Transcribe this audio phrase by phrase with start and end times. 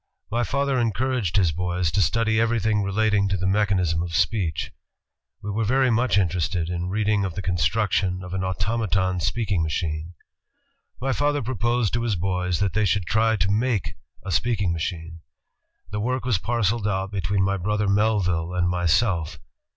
[0.31, 4.71] My father encouraged his boys to study everything relating to the mechanism of speech.
[5.43, 9.61] We were very much interested in reading of the construc tion of an automaton speaking
[9.61, 10.15] machine....
[10.99, 13.93] "My father proposed to his boys that they should try to make
[14.23, 15.19] a speaking machine....
[15.91, 19.37] The work was parceled out between my brother Melville and myself.